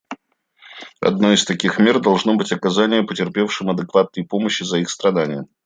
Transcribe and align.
Одной 0.99 1.35
из 1.35 1.45
таких 1.45 1.77
мер 1.77 1.99
должно 1.99 2.33
быть 2.35 2.51
оказание 2.51 3.03
потерпевшим 3.03 3.69
адекватной 3.69 4.25
помощи 4.25 4.63
за 4.63 4.79
их 4.79 4.89
страдания. 4.89 5.45